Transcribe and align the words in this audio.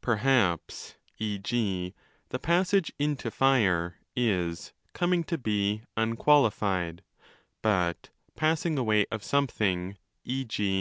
Perhaps, 0.00 0.94
e.g., 1.18 1.94
the 2.28 2.38
passage 2.38 2.92
into 3.00 3.28
Fire 3.28 3.96
is 4.14 4.72
'coming 4.92 5.24
to 5.24 5.36
be' 5.36 5.82
unqualified, 5.96 7.02
but 7.60 8.08
'passing 8.36 8.78
away 8.78 9.06
of 9.10 9.24
something' 9.24 9.98
(e.g. 10.24 10.62